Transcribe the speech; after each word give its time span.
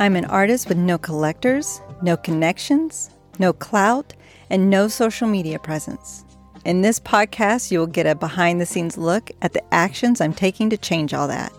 I'm 0.00 0.16
an 0.16 0.24
artist 0.24 0.66
with 0.66 0.78
no 0.78 0.96
collectors, 0.96 1.82
no 2.00 2.16
connections, 2.16 3.10
no 3.38 3.52
clout, 3.52 4.14
and 4.48 4.70
no 4.70 4.88
social 4.88 5.28
media 5.28 5.58
presence. 5.58 6.24
In 6.64 6.80
this 6.80 6.98
podcast, 6.98 7.70
you 7.70 7.80
will 7.80 7.86
get 7.86 8.06
a 8.06 8.14
behind 8.14 8.62
the 8.62 8.64
scenes 8.64 8.96
look 8.96 9.30
at 9.42 9.52
the 9.52 9.74
actions 9.74 10.22
I'm 10.22 10.32
taking 10.32 10.70
to 10.70 10.78
change 10.78 11.12
all 11.12 11.28
that. 11.28 11.52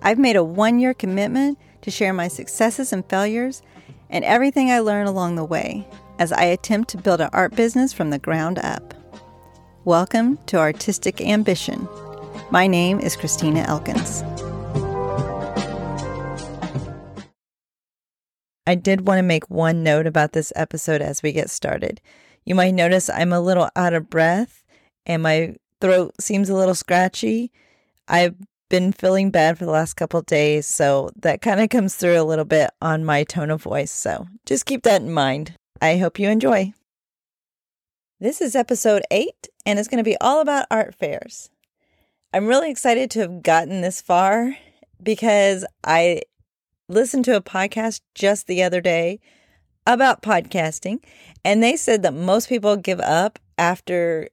I've 0.00 0.18
made 0.18 0.36
a 0.36 0.44
one 0.44 0.78
year 0.80 0.92
commitment 0.92 1.58
to 1.80 1.90
share 1.90 2.12
my 2.12 2.28
successes 2.28 2.92
and 2.92 3.08
failures 3.08 3.62
and 4.10 4.22
everything 4.22 4.70
I 4.70 4.80
learn 4.80 5.06
along 5.06 5.36
the 5.36 5.44
way 5.44 5.88
as 6.18 6.32
I 6.32 6.42
attempt 6.42 6.90
to 6.90 6.98
build 6.98 7.22
an 7.22 7.30
art 7.32 7.56
business 7.56 7.90
from 7.90 8.10
the 8.10 8.18
ground 8.18 8.58
up. 8.58 8.92
Welcome 9.86 10.36
to 10.48 10.58
Artistic 10.58 11.22
Ambition. 11.22 11.88
My 12.50 12.66
name 12.66 13.00
is 13.00 13.16
Christina 13.16 13.60
Elkins. 13.60 14.22
I 18.66 18.74
did 18.74 19.06
want 19.06 19.18
to 19.18 19.22
make 19.22 19.48
one 19.48 19.82
note 19.82 20.06
about 20.06 20.32
this 20.32 20.52
episode 20.56 21.00
as 21.00 21.22
we 21.22 21.32
get 21.32 21.50
started. 21.50 22.00
You 22.44 22.54
might 22.54 22.74
notice 22.74 23.08
I'm 23.08 23.32
a 23.32 23.40
little 23.40 23.68
out 23.76 23.94
of 23.94 24.10
breath 24.10 24.64
and 25.04 25.22
my 25.22 25.54
throat 25.80 26.14
seems 26.20 26.48
a 26.48 26.54
little 26.54 26.74
scratchy. 26.74 27.52
I've 28.08 28.34
been 28.68 28.92
feeling 28.92 29.30
bad 29.30 29.58
for 29.58 29.64
the 29.64 29.70
last 29.70 29.94
couple 29.94 30.20
days, 30.22 30.66
so 30.66 31.10
that 31.16 31.40
kind 31.40 31.60
of 31.60 31.68
comes 31.68 31.94
through 31.94 32.20
a 32.20 32.24
little 32.24 32.44
bit 32.44 32.70
on 32.82 33.04
my 33.04 33.24
tone 33.24 33.50
of 33.50 33.62
voice. 33.62 33.92
So 33.92 34.26
just 34.44 34.66
keep 34.66 34.82
that 34.82 35.02
in 35.02 35.12
mind. 35.12 35.54
I 35.80 35.98
hope 35.98 36.18
you 36.18 36.28
enjoy. 36.28 36.72
This 38.18 38.40
is 38.40 38.56
episode 38.56 39.02
eight, 39.10 39.48
and 39.64 39.78
it's 39.78 39.88
going 39.88 40.02
to 40.02 40.10
be 40.10 40.16
all 40.20 40.40
about 40.40 40.66
art 40.70 40.94
fairs. 40.94 41.50
I'm 42.32 42.46
really 42.46 42.70
excited 42.70 43.10
to 43.12 43.20
have 43.20 43.42
gotten 43.42 43.82
this 43.82 44.00
far 44.00 44.56
because 45.02 45.64
I 45.84 46.22
listened 46.88 47.24
to 47.24 47.36
a 47.36 47.42
podcast 47.42 48.00
just 48.14 48.46
the 48.46 48.62
other 48.62 48.80
day 48.80 49.20
about 49.86 50.22
podcasting, 50.22 50.98
and 51.44 51.62
they 51.62 51.76
said 51.76 52.02
that 52.02 52.14
most 52.14 52.48
people 52.48 52.76
give 52.76 53.00
up 53.00 53.38
after 53.58 54.28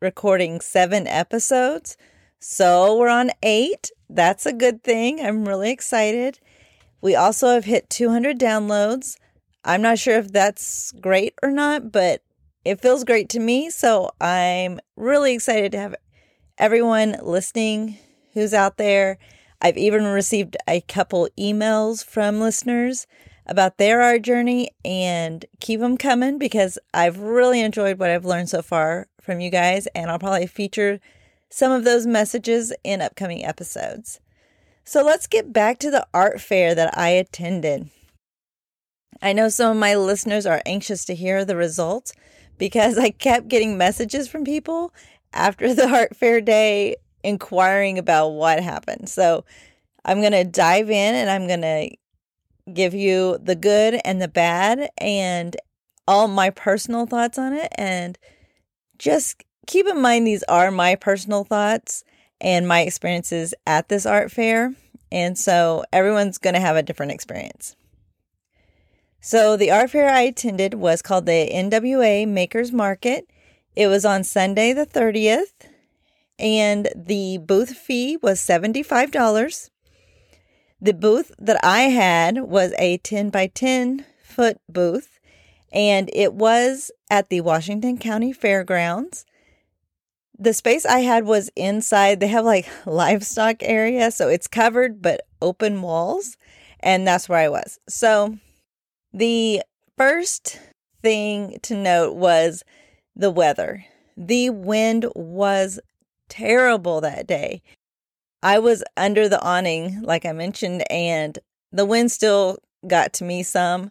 recording 0.00 0.60
seven 0.60 1.06
episodes. 1.06 1.96
So 2.38 2.98
we're 2.98 3.08
on 3.08 3.30
eight. 3.42 3.90
That's 4.10 4.46
a 4.46 4.52
good 4.52 4.82
thing. 4.82 5.20
I'm 5.20 5.46
really 5.48 5.70
excited. 5.70 6.38
We 7.00 7.14
also 7.14 7.48
have 7.48 7.64
hit 7.64 7.88
200 7.88 8.38
downloads. 8.38 9.16
I'm 9.64 9.82
not 9.82 9.98
sure 9.98 10.18
if 10.18 10.32
that's 10.32 10.92
great 11.00 11.34
or 11.42 11.50
not, 11.50 11.92
but 11.92 12.22
it 12.64 12.80
feels 12.80 13.04
great 13.04 13.28
to 13.30 13.40
me. 13.40 13.70
So 13.70 14.10
I'm 14.20 14.80
really 14.96 15.34
excited 15.34 15.72
to 15.72 15.78
have 15.78 15.94
everyone 16.58 17.16
listening 17.22 17.98
who's 18.34 18.54
out 18.54 18.76
there 18.76 19.18
I've 19.62 19.78
even 19.78 20.04
received 20.04 20.56
a 20.66 20.80
couple 20.80 21.28
emails 21.38 22.04
from 22.04 22.40
listeners 22.40 23.06
about 23.46 23.78
their 23.78 24.02
art 24.02 24.22
journey 24.22 24.70
and 24.84 25.44
keep 25.60 25.78
them 25.78 25.96
coming 25.96 26.36
because 26.36 26.80
I've 26.92 27.20
really 27.20 27.60
enjoyed 27.60 28.00
what 28.00 28.10
I've 28.10 28.24
learned 28.24 28.48
so 28.50 28.60
far 28.60 29.06
from 29.20 29.38
you 29.38 29.50
guys, 29.50 29.86
and 29.94 30.10
I'll 30.10 30.18
probably 30.18 30.48
feature 30.48 30.98
some 31.48 31.70
of 31.70 31.84
those 31.84 32.06
messages 32.06 32.72
in 32.82 33.00
upcoming 33.00 33.44
episodes. 33.44 34.18
So 34.84 35.04
let's 35.04 35.28
get 35.28 35.52
back 35.52 35.78
to 35.78 35.92
the 35.92 36.06
art 36.12 36.40
fair 36.40 36.74
that 36.74 36.98
I 36.98 37.10
attended. 37.10 37.88
I 39.20 39.32
know 39.32 39.48
some 39.48 39.70
of 39.70 39.80
my 39.80 39.94
listeners 39.94 40.44
are 40.44 40.62
anxious 40.66 41.04
to 41.04 41.14
hear 41.14 41.44
the 41.44 41.54
results 41.54 42.12
because 42.58 42.98
I 42.98 43.10
kept 43.10 43.46
getting 43.46 43.78
messages 43.78 44.26
from 44.26 44.44
people 44.44 44.92
after 45.32 45.72
the 45.72 45.88
art 45.94 46.16
fair 46.16 46.40
day 46.40 46.96
inquiring 47.22 47.98
about 47.98 48.28
what 48.30 48.62
happened. 48.62 49.08
So 49.08 49.44
I'm 50.04 50.20
going 50.20 50.32
to 50.32 50.44
dive 50.44 50.90
in 50.90 51.14
and 51.14 51.30
I'm 51.30 51.46
going 51.46 51.62
to 51.62 51.96
give 52.72 52.94
you 52.94 53.38
the 53.42 53.54
good 53.54 54.00
and 54.04 54.20
the 54.20 54.28
bad 54.28 54.90
and 54.98 55.56
all 56.06 56.28
my 56.28 56.50
personal 56.50 57.06
thoughts 57.06 57.38
on 57.38 57.52
it. 57.52 57.72
And 57.76 58.18
just 58.98 59.42
keep 59.66 59.86
in 59.86 60.00
mind, 60.00 60.26
these 60.26 60.42
are 60.44 60.70
my 60.70 60.94
personal 60.94 61.44
thoughts 61.44 62.04
and 62.40 62.66
my 62.66 62.80
experiences 62.80 63.54
at 63.66 63.88
this 63.88 64.06
art 64.06 64.30
fair. 64.30 64.74
And 65.10 65.38
so 65.38 65.84
everyone's 65.92 66.38
going 66.38 66.54
to 66.54 66.60
have 66.60 66.76
a 66.76 66.82
different 66.82 67.12
experience. 67.12 67.76
So 69.20 69.56
the 69.56 69.70
art 69.70 69.90
fair 69.90 70.08
I 70.08 70.22
attended 70.22 70.74
was 70.74 71.02
called 71.02 71.26
the 71.26 71.48
NWA 71.52 72.26
Makers 72.26 72.72
Market. 72.72 73.28
It 73.76 73.86
was 73.86 74.04
on 74.04 74.24
Sunday 74.24 74.72
the 74.72 74.86
30th 74.86 75.52
and 76.42 76.88
the 76.96 77.38
booth 77.38 77.76
fee 77.76 78.18
was 78.20 78.40
$75. 78.40 79.70
The 80.80 80.92
booth 80.92 81.30
that 81.38 81.64
I 81.64 81.82
had 81.82 82.42
was 82.42 82.74
a 82.78 82.98
10 82.98 83.30
by 83.30 83.46
10 83.46 84.04
foot 84.24 84.58
booth, 84.68 85.20
and 85.72 86.10
it 86.12 86.34
was 86.34 86.90
at 87.08 87.28
the 87.28 87.40
Washington 87.40 87.96
County 87.96 88.32
Fairgrounds. 88.32 89.24
The 90.36 90.52
space 90.52 90.84
I 90.84 91.00
had 91.00 91.24
was 91.24 91.50
inside, 91.54 92.18
they 92.18 92.26
have 92.26 92.44
like 92.44 92.68
livestock 92.86 93.58
area, 93.60 94.10
so 94.10 94.28
it's 94.28 94.48
covered 94.48 95.00
but 95.00 95.20
open 95.40 95.80
walls, 95.80 96.36
and 96.80 97.06
that's 97.06 97.28
where 97.28 97.38
I 97.38 97.48
was. 97.48 97.78
So 97.88 98.38
the 99.14 99.62
first 99.96 100.58
thing 101.02 101.60
to 101.62 101.76
note 101.76 102.16
was 102.16 102.64
the 103.14 103.30
weather. 103.30 103.84
The 104.16 104.50
wind 104.50 105.06
was 105.14 105.78
terrible 106.32 107.02
that 107.02 107.26
day. 107.26 107.62
I 108.42 108.58
was 108.58 108.82
under 108.96 109.28
the 109.28 109.40
awning, 109.42 110.00
like 110.02 110.24
I 110.24 110.32
mentioned, 110.32 110.82
and 110.90 111.38
the 111.70 111.84
wind 111.84 112.10
still 112.10 112.58
got 112.86 113.12
to 113.14 113.24
me 113.24 113.42
some. 113.42 113.90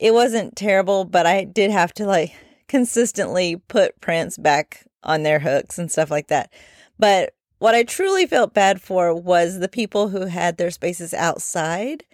It 0.00 0.12
wasn't 0.12 0.56
terrible, 0.56 1.04
but 1.04 1.24
I 1.24 1.44
did 1.44 1.70
have 1.70 1.94
to 1.94 2.04
like 2.06 2.34
consistently 2.68 3.56
put 3.68 4.00
prints 4.00 4.36
back 4.36 4.84
on 5.04 5.22
their 5.22 5.38
hooks 5.38 5.78
and 5.78 5.90
stuff 5.90 6.10
like 6.10 6.26
that. 6.28 6.52
But 6.98 7.34
what 7.58 7.76
I 7.76 7.84
truly 7.84 8.26
felt 8.26 8.54
bad 8.54 8.80
for 8.80 9.14
was 9.14 9.60
the 9.60 9.68
people 9.68 10.08
who 10.08 10.26
had 10.26 10.56
their 10.56 10.72
spaces 10.72 11.14
outside. 11.14 12.04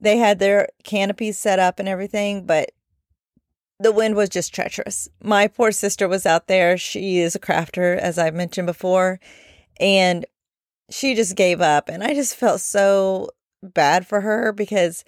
They 0.00 0.16
had 0.16 0.40
their 0.40 0.68
canopies 0.82 1.38
set 1.38 1.60
up 1.60 1.78
and 1.78 1.88
everything, 1.88 2.46
but 2.46 2.70
the 3.78 3.92
wind 3.92 4.14
was 4.14 4.28
just 4.28 4.54
treacherous. 4.54 5.08
My 5.22 5.48
poor 5.48 5.70
sister 5.70 6.08
was 6.08 6.26
out 6.26 6.46
there. 6.46 6.78
She 6.78 7.18
is 7.18 7.34
a 7.34 7.40
crafter, 7.40 7.96
as 7.96 8.18
I've 8.18 8.34
mentioned 8.34 8.66
before, 8.66 9.20
and 9.78 10.24
she 10.90 11.14
just 11.14 11.36
gave 11.36 11.60
up. 11.60 11.88
And 11.88 12.02
I 12.02 12.14
just 12.14 12.36
felt 12.36 12.60
so 12.60 13.30
bad 13.62 14.06
for 14.06 14.22
her 14.22 14.52
because 14.52 15.04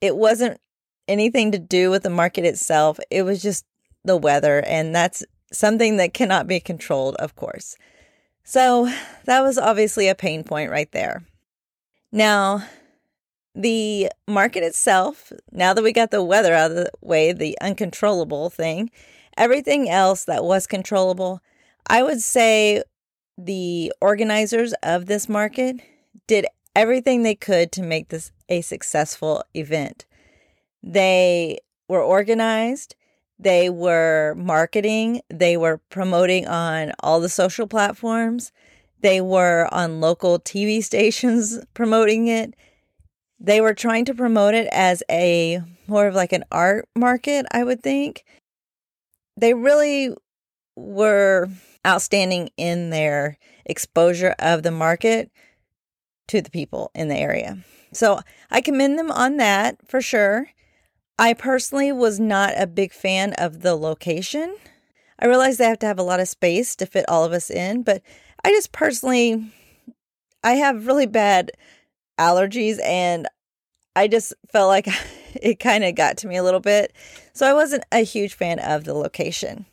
it 0.00 0.16
wasn't 0.16 0.60
anything 1.08 1.52
to 1.52 1.58
do 1.58 1.90
with 1.90 2.02
the 2.02 2.10
market 2.10 2.44
itself. 2.44 3.00
It 3.10 3.22
was 3.22 3.42
just 3.42 3.64
the 4.04 4.16
weather, 4.16 4.62
and 4.66 4.94
that's 4.94 5.24
something 5.52 5.96
that 5.96 6.14
cannot 6.14 6.46
be 6.46 6.60
controlled, 6.60 7.16
of 7.16 7.34
course. 7.36 7.76
So 8.44 8.92
that 9.24 9.40
was 9.40 9.56
obviously 9.56 10.08
a 10.08 10.14
pain 10.14 10.44
point 10.44 10.70
right 10.70 10.90
there. 10.92 11.24
Now, 12.12 12.64
the 13.54 14.10
market 14.26 14.62
itself, 14.62 15.32
now 15.52 15.72
that 15.74 15.84
we 15.84 15.92
got 15.92 16.10
the 16.10 16.24
weather 16.24 16.54
out 16.54 16.72
of 16.72 16.76
the 16.76 16.90
way, 17.00 17.32
the 17.32 17.56
uncontrollable 17.60 18.50
thing, 18.50 18.90
everything 19.36 19.88
else 19.88 20.24
that 20.24 20.44
was 20.44 20.66
controllable, 20.66 21.40
I 21.86 22.02
would 22.02 22.20
say 22.20 22.82
the 23.38 23.92
organizers 24.00 24.74
of 24.82 25.06
this 25.06 25.28
market 25.28 25.76
did 26.26 26.46
everything 26.74 27.22
they 27.22 27.34
could 27.34 27.70
to 27.72 27.82
make 27.82 28.08
this 28.08 28.32
a 28.48 28.60
successful 28.60 29.44
event. 29.54 30.06
They 30.82 31.58
were 31.88 32.02
organized, 32.02 32.96
they 33.38 33.70
were 33.70 34.34
marketing, 34.36 35.20
they 35.28 35.56
were 35.56 35.78
promoting 35.90 36.46
on 36.46 36.92
all 37.00 37.20
the 37.20 37.28
social 37.28 37.66
platforms, 37.66 38.52
they 39.00 39.20
were 39.20 39.68
on 39.72 40.00
local 40.00 40.38
TV 40.38 40.82
stations 40.82 41.58
promoting 41.74 42.26
it 42.26 42.54
they 43.44 43.60
were 43.60 43.74
trying 43.74 44.06
to 44.06 44.14
promote 44.14 44.54
it 44.54 44.66
as 44.72 45.02
a 45.10 45.60
more 45.86 46.06
of 46.06 46.14
like 46.14 46.32
an 46.32 46.44
art 46.50 46.88
market, 46.96 47.44
I 47.52 47.62
would 47.62 47.82
think. 47.82 48.24
They 49.36 49.52
really 49.52 50.14
were 50.76 51.48
outstanding 51.86 52.50
in 52.56 52.88
their 52.90 53.36
exposure 53.66 54.34
of 54.38 54.62
the 54.62 54.70
market 54.70 55.30
to 56.28 56.40
the 56.40 56.50
people 56.50 56.90
in 56.94 57.08
the 57.08 57.16
area. 57.16 57.58
So 57.92 58.20
I 58.50 58.62
commend 58.62 58.98
them 58.98 59.10
on 59.10 59.36
that 59.36 59.76
for 59.86 60.00
sure. 60.00 60.48
I 61.18 61.34
personally 61.34 61.92
was 61.92 62.18
not 62.18 62.54
a 62.56 62.66
big 62.66 62.92
fan 62.92 63.34
of 63.34 63.60
the 63.60 63.74
location. 63.74 64.56
I 65.18 65.26
realize 65.26 65.58
they 65.58 65.66
have 65.66 65.78
to 65.80 65.86
have 65.86 65.98
a 65.98 66.02
lot 66.02 66.18
of 66.18 66.28
space 66.28 66.74
to 66.76 66.86
fit 66.86 67.04
all 67.08 67.24
of 67.24 67.32
us 67.32 67.50
in, 67.50 67.82
but 67.82 68.02
I 68.42 68.50
just 68.50 68.72
personally 68.72 69.52
I 70.42 70.52
have 70.52 70.86
really 70.86 71.06
bad 71.06 71.52
allergies 72.18 72.82
and 72.84 73.28
I 73.96 74.08
just 74.08 74.32
felt 74.50 74.68
like 74.68 74.88
it 75.34 75.60
kind 75.60 75.84
of 75.84 75.94
got 75.94 76.16
to 76.18 76.28
me 76.28 76.36
a 76.36 76.42
little 76.42 76.60
bit. 76.60 76.92
So 77.32 77.48
I 77.48 77.52
wasn't 77.52 77.84
a 77.92 78.04
huge 78.04 78.34
fan 78.34 78.58
of 78.58 78.84
the 78.84 78.94
location. 78.94 79.66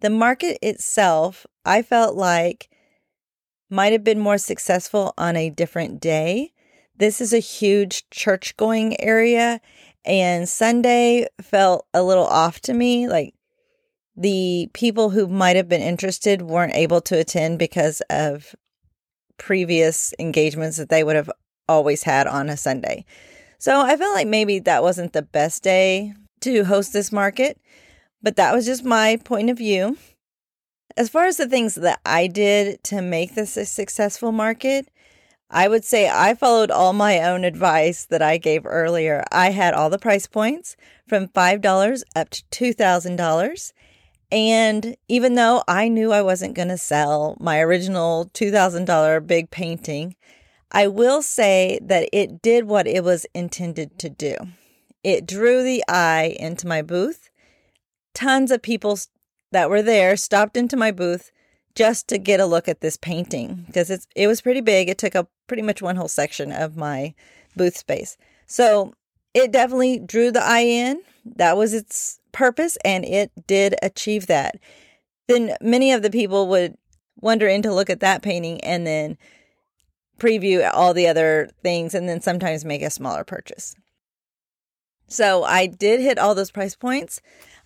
The 0.00 0.10
market 0.10 0.58
itself, 0.62 1.46
I 1.64 1.82
felt 1.82 2.14
like 2.14 2.68
might 3.70 3.92
have 3.92 4.04
been 4.04 4.20
more 4.20 4.38
successful 4.38 5.14
on 5.16 5.36
a 5.36 5.50
different 5.50 6.00
day. 6.00 6.52
This 6.96 7.20
is 7.20 7.32
a 7.32 7.38
huge 7.38 8.08
church 8.10 8.56
going 8.56 9.00
area, 9.00 9.60
and 10.04 10.48
Sunday 10.48 11.26
felt 11.40 11.86
a 11.92 12.02
little 12.02 12.26
off 12.26 12.60
to 12.60 12.74
me. 12.74 13.08
Like 13.08 13.34
the 14.16 14.68
people 14.74 15.10
who 15.10 15.26
might 15.26 15.56
have 15.56 15.68
been 15.68 15.80
interested 15.82 16.42
weren't 16.42 16.74
able 16.74 17.00
to 17.00 17.18
attend 17.18 17.58
because 17.58 18.00
of 18.10 18.54
previous 19.38 20.14
engagements 20.18 20.76
that 20.76 20.88
they 20.88 21.02
would 21.02 21.16
have 21.16 21.30
always 21.68 22.02
had 22.02 22.26
on 22.26 22.48
a 22.48 22.56
Sunday. 22.56 23.04
So 23.58 23.80
I 23.80 23.96
felt 23.96 24.14
like 24.14 24.26
maybe 24.26 24.58
that 24.60 24.82
wasn't 24.82 25.12
the 25.12 25.22
best 25.22 25.62
day 25.62 26.14
to 26.40 26.64
host 26.64 26.92
this 26.92 27.10
market, 27.10 27.58
but 28.22 28.36
that 28.36 28.54
was 28.54 28.66
just 28.66 28.84
my 28.84 29.16
point 29.24 29.50
of 29.50 29.58
view. 29.58 29.96
As 30.96 31.08
far 31.08 31.26
as 31.26 31.38
the 31.38 31.48
things 31.48 31.74
that 31.76 32.00
I 32.04 32.26
did 32.26 32.84
to 32.84 33.02
make 33.02 33.34
this 33.34 33.56
a 33.56 33.64
successful 33.64 34.32
market, 34.32 34.88
I 35.50 35.68
would 35.68 35.84
say 35.84 36.08
I 36.08 36.34
followed 36.34 36.70
all 36.70 36.92
my 36.92 37.22
own 37.22 37.44
advice 37.44 38.06
that 38.06 38.22
I 38.22 38.38
gave 38.38 38.66
earlier. 38.66 39.24
I 39.30 39.50
had 39.50 39.74
all 39.74 39.90
the 39.90 39.98
price 39.98 40.26
points 40.26 40.76
from 41.08 41.28
$5 41.28 42.02
up 42.16 42.30
to 42.30 42.42
$2,000. 42.50 43.72
And 44.32 44.96
even 45.08 45.34
though 45.34 45.62
I 45.68 45.88
knew 45.88 46.12
I 46.12 46.22
wasn't 46.22 46.54
going 46.54 46.68
to 46.68 46.78
sell 46.78 47.36
my 47.38 47.60
original 47.60 48.30
$2,000 48.34 49.26
big 49.26 49.50
painting, 49.50 50.16
I 50.74 50.88
will 50.88 51.22
say 51.22 51.78
that 51.82 52.08
it 52.12 52.42
did 52.42 52.64
what 52.64 52.88
it 52.88 53.04
was 53.04 53.26
intended 53.32 53.96
to 54.00 54.10
do. 54.10 54.34
It 55.04 55.24
drew 55.24 55.62
the 55.62 55.84
eye 55.88 56.36
into 56.40 56.66
my 56.66 56.82
booth. 56.82 57.30
Tons 58.12 58.50
of 58.50 58.60
people 58.60 58.98
that 59.52 59.70
were 59.70 59.82
there 59.82 60.16
stopped 60.16 60.56
into 60.56 60.76
my 60.76 60.90
booth 60.90 61.30
just 61.76 62.08
to 62.08 62.18
get 62.18 62.40
a 62.40 62.46
look 62.46 62.68
at 62.68 62.80
this 62.80 62.96
painting 62.96 63.64
because 63.66 63.88
it's 63.88 64.08
it 64.16 64.26
was 64.26 64.40
pretty 64.40 64.60
big. 64.60 64.88
It 64.88 64.98
took 64.98 65.14
up 65.14 65.30
pretty 65.46 65.62
much 65.62 65.80
one 65.80 65.94
whole 65.94 66.08
section 66.08 66.50
of 66.50 66.76
my 66.76 67.14
booth 67.54 67.76
space. 67.76 68.16
So 68.48 68.94
it 69.32 69.52
definitely 69.52 70.00
drew 70.00 70.32
the 70.32 70.44
eye 70.44 70.60
in. 70.60 71.02
That 71.24 71.56
was 71.56 71.72
its 71.72 72.18
purpose 72.32 72.76
and 72.84 73.04
it 73.04 73.30
did 73.46 73.76
achieve 73.80 74.26
that. 74.26 74.56
Then 75.28 75.56
many 75.60 75.92
of 75.92 76.02
the 76.02 76.10
people 76.10 76.48
would 76.48 76.76
wander 77.20 77.46
in 77.46 77.62
to 77.62 77.72
look 77.72 77.90
at 77.90 78.00
that 78.00 78.22
painting 78.22 78.60
and 78.62 78.84
then 78.84 79.18
preview 80.18 80.68
all 80.72 80.94
the 80.94 81.08
other 81.08 81.50
things 81.62 81.94
and 81.94 82.08
then 82.08 82.20
sometimes 82.20 82.64
make 82.64 82.82
a 82.82 82.90
smaller 82.90 83.24
purchase. 83.24 83.74
So 85.08 85.44
I 85.44 85.66
did 85.66 86.00
hit 86.00 86.18
all 86.18 86.34
those 86.34 86.50
price 86.50 86.74
points. 86.74 87.20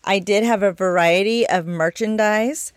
I 0.04 0.18
did 0.18 0.44
have 0.44 0.62
a 0.62 0.72
variety 0.72 1.46
of 1.46 1.66
merchandise 1.66 2.72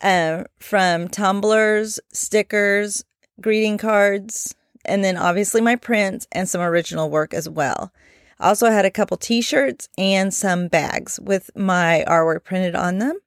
uh, 0.00 0.44
from 0.58 1.08
tumblers, 1.08 1.98
stickers, 2.12 3.04
greeting 3.40 3.78
cards, 3.78 4.54
and 4.84 5.02
then 5.02 5.16
obviously 5.16 5.60
my 5.60 5.76
prints 5.76 6.26
and 6.32 6.48
some 6.48 6.60
original 6.60 7.10
work 7.10 7.34
as 7.34 7.48
well. 7.48 7.92
I 8.38 8.48
also 8.48 8.70
had 8.70 8.84
a 8.84 8.90
couple 8.90 9.16
t 9.16 9.40
shirts 9.40 9.88
and 9.96 10.32
some 10.32 10.68
bags 10.68 11.18
with 11.20 11.50
my 11.56 12.04
artwork 12.06 12.44
printed 12.44 12.74
on 12.74 12.98
them. 12.98 13.18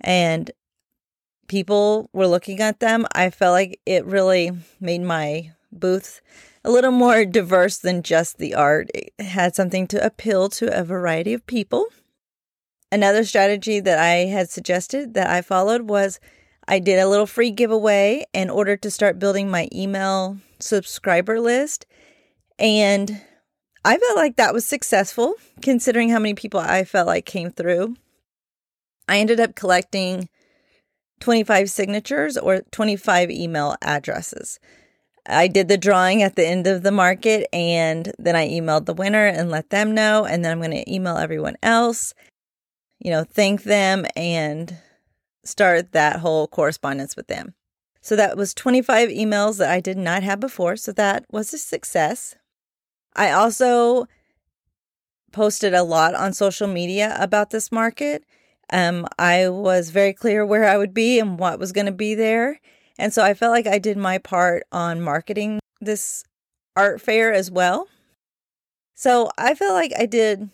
And 0.00 0.50
people 1.46 2.08
were 2.12 2.26
looking 2.26 2.60
at 2.60 2.80
them. 2.80 3.06
I 3.12 3.30
felt 3.30 3.52
like 3.52 3.80
it 3.86 4.04
really 4.04 4.52
made 4.80 5.02
my 5.02 5.52
booth 5.72 6.20
a 6.64 6.70
little 6.70 6.90
more 6.90 7.24
diverse 7.24 7.78
than 7.78 8.02
just 8.02 8.38
the 8.38 8.54
art. 8.54 8.90
It 8.94 9.12
had 9.18 9.54
something 9.54 9.86
to 9.88 10.04
appeal 10.04 10.48
to 10.50 10.78
a 10.78 10.84
variety 10.84 11.34
of 11.34 11.46
people. 11.46 11.86
Another 12.90 13.24
strategy 13.24 13.80
that 13.80 13.98
I 13.98 14.26
had 14.26 14.50
suggested 14.50 15.14
that 15.14 15.28
I 15.28 15.42
followed 15.42 15.82
was 15.82 16.20
I 16.66 16.78
did 16.78 16.98
a 16.98 17.08
little 17.08 17.26
free 17.26 17.50
giveaway 17.50 18.24
in 18.32 18.48
order 18.48 18.76
to 18.76 18.90
start 18.90 19.18
building 19.18 19.50
my 19.50 19.68
email 19.72 20.38
subscriber 20.58 21.40
list. 21.40 21.86
And 22.58 23.20
I 23.84 23.98
felt 23.98 24.16
like 24.16 24.36
that 24.36 24.54
was 24.54 24.64
successful 24.64 25.34
considering 25.60 26.08
how 26.08 26.18
many 26.18 26.34
people 26.34 26.60
I 26.60 26.84
felt 26.84 27.06
like 27.06 27.26
came 27.26 27.50
through. 27.50 27.96
I 29.06 29.18
ended 29.18 29.40
up 29.40 29.54
collecting 29.54 30.28
25 31.20 31.70
signatures 31.70 32.36
or 32.36 32.62
25 32.70 33.30
email 33.30 33.76
addresses. 33.82 34.58
I 35.26 35.48
did 35.48 35.68
the 35.68 35.78
drawing 35.78 36.22
at 36.22 36.36
the 36.36 36.46
end 36.46 36.66
of 36.66 36.82
the 36.82 36.92
market 36.92 37.46
and 37.52 38.12
then 38.18 38.36
I 38.36 38.48
emailed 38.48 38.84
the 38.86 38.94
winner 38.94 39.26
and 39.26 39.50
let 39.50 39.70
them 39.70 39.94
know. 39.94 40.26
And 40.26 40.44
then 40.44 40.52
I'm 40.52 40.58
going 40.58 40.70
to 40.72 40.92
email 40.92 41.16
everyone 41.16 41.56
else, 41.62 42.12
you 42.98 43.10
know, 43.10 43.24
thank 43.24 43.62
them 43.62 44.04
and 44.14 44.76
start 45.44 45.92
that 45.92 46.20
whole 46.20 46.46
correspondence 46.46 47.16
with 47.16 47.28
them. 47.28 47.54
So 48.00 48.16
that 48.16 48.36
was 48.36 48.52
25 48.52 49.08
emails 49.08 49.58
that 49.58 49.70
I 49.70 49.80
did 49.80 49.96
not 49.96 50.22
have 50.22 50.40
before. 50.40 50.76
So 50.76 50.92
that 50.92 51.24
was 51.30 51.54
a 51.54 51.58
success. 51.58 52.34
I 53.16 53.30
also 53.30 54.06
posted 55.32 55.72
a 55.72 55.82
lot 55.82 56.14
on 56.14 56.32
social 56.32 56.68
media 56.68 57.16
about 57.18 57.50
this 57.50 57.72
market. 57.72 58.24
Um, 58.70 59.06
I 59.18 59.48
was 59.48 59.90
very 59.90 60.12
clear 60.12 60.44
where 60.44 60.68
I 60.68 60.76
would 60.76 60.94
be 60.94 61.18
and 61.18 61.38
what 61.38 61.58
was 61.58 61.72
going 61.72 61.86
to 61.86 61.92
be 61.92 62.14
there. 62.14 62.60
And 62.98 63.12
so 63.12 63.22
I 63.22 63.34
felt 63.34 63.52
like 63.52 63.66
I 63.66 63.78
did 63.78 63.96
my 63.96 64.18
part 64.18 64.64
on 64.72 65.00
marketing 65.00 65.60
this 65.80 66.24
art 66.76 67.00
fair 67.00 67.32
as 67.32 67.50
well. 67.50 67.88
So 68.94 69.30
I 69.36 69.54
felt 69.54 69.74
like 69.74 69.92
I 69.98 70.06
did 70.06 70.48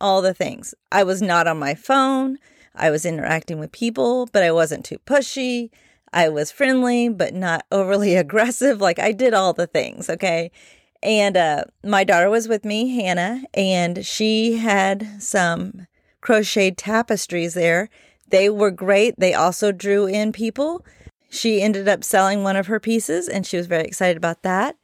all 0.00 0.22
the 0.22 0.34
things. 0.34 0.74
I 0.90 1.02
was 1.02 1.20
not 1.20 1.46
on 1.46 1.58
my 1.58 1.74
phone. 1.74 2.38
I 2.74 2.90
was 2.90 3.04
interacting 3.04 3.58
with 3.58 3.72
people, 3.72 4.28
but 4.32 4.42
I 4.42 4.52
wasn't 4.52 4.84
too 4.84 4.98
pushy. 5.00 5.70
I 6.12 6.28
was 6.28 6.50
friendly, 6.50 7.08
but 7.08 7.34
not 7.34 7.66
overly 7.72 8.16
aggressive. 8.16 8.80
Like 8.80 8.98
I 8.98 9.12
did 9.12 9.34
all 9.34 9.52
the 9.52 9.66
things. 9.66 10.08
Okay. 10.08 10.50
And 11.02 11.36
uh, 11.36 11.64
my 11.82 12.04
daughter 12.04 12.28
was 12.28 12.46
with 12.46 12.64
me, 12.64 12.94
Hannah, 12.94 13.42
and 13.54 14.04
she 14.04 14.58
had 14.58 15.22
some 15.22 15.86
crocheted 16.20 16.76
tapestries 16.76 17.54
there. 17.54 17.88
They 18.28 18.48
were 18.48 18.70
great. 18.70 19.14
They 19.18 19.34
also 19.34 19.72
drew 19.72 20.06
in 20.06 20.32
people. 20.32 20.84
She 21.28 21.62
ended 21.62 21.88
up 21.88 22.04
selling 22.04 22.42
one 22.42 22.56
of 22.56 22.66
her 22.66 22.80
pieces, 22.80 23.28
and 23.28 23.46
she 23.46 23.56
was 23.56 23.66
very 23.66 23.84
excited 23.84 24.16
about 24.16 24.42
that. 24.42 24.76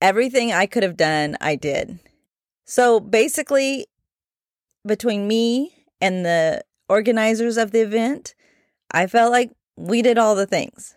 Everything 0.00 0.52
I 0.52 0.66
could 0.66 0.82
have 0.82 0.96
done, 0.96 1.36
I 1.40 1.56
did. 1.56 2.00
So 2.64 2.98
basically, 3.00 3.86
between 4.86 5.28
me 5.28 5.84
and 6.00 6.24
the 6.24 6.62
organizers 6.88 7.56
of 7.56 7.70
the 7.70 7.80
event, 7.80 8.34
I 8.90 9.06
felt 9.06 9.32
like 9.32 9.52
we 9.76 10.02
did 10.02 10.18
all 10.18 10.34
the 10.34 10.46
things. 10.46 10.94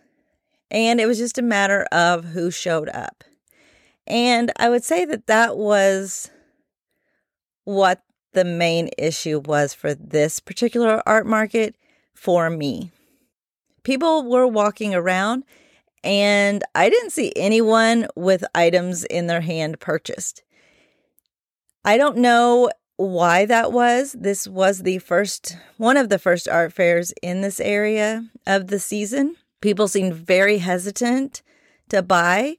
And 0.70 1.00
it 1.00 1.06
was 1.06 1.18
just 1.18 1.38
a 1.38 1.42
matter 1.42 1.84
of 1.92 2.24
who 2.24 2.50
showed 2.50 2.88
up. 2.88 3.22
And 4.06 4.52
I 4.56 4.68
would 4.68 4.84
say 4.84 5.04
that 5.04 5.26
that 5.26 5.56
was 5.56 6.30
what 7.64 8.02
the 8.36 8.44
main 8.44 8.90
issue 8.98 9.40
was 9.40 9.74
for 9.74 9.94
this 9.94 10.38
particular 10.38 11.02
art 11.06 11.26
market 11.26 11.74
for 12.14 12.48
me. 12.48 12.92
People 13.82 14.28
were 14.28 14.46
walking 14.46 14.94
around 14.94 15.42
and 16.04 16.62
I 16.74 16.88
didn't 16.90 17.10
see 17.10 17.32
anyone 17.34 18.06
with 18.14 18.44
items 18.54 19.04
in 19.04 19.26
their 19.26 19.40
hand 19.40 19.80
purchased. 19.80 20.44
I 21.84 21.96
don't 21.96 22.18
know 22.18 22.70
why 22.96 23.46
that 23.46 23.72
was. 23.72 24.14
This 24.18 24.46
was 24.46 24.82
the 24.82 24.98
first, 24.98 25.56
one 25.78 25.96
of 25.96 26.10
the 26.10 26.18
first 26.18 26.46
art 26.46 26.74
fairs 26.74 27.12
in 27.22 27.40
this 27.40 27.58
area 27.58 28.28
of 28.46 28.66
the 28.68 28.78
season. 28.78 29.36
People 29.62 29.88
seemed 29.88 30.14
very 30.14 30.58
hesitant 30.58 31.42
to 31.88 32.02
buy 32.02 32.56